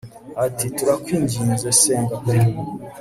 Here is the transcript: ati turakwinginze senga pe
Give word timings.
ati 0.45 0.65
turakwinginze 0.77 1.67
senga 1.81 2.15
pe 2.23 2.35